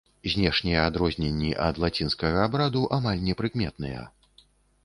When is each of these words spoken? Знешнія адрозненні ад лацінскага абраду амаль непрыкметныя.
Знешнія 0.35 0.85
адрозненні 0.91 1.51
ад 1.67 1.81
лацінскага 1.83 2.37
абраду 2.49 2.81
амаль 2.99 3.23
непрыкметныя. 3.29 4.01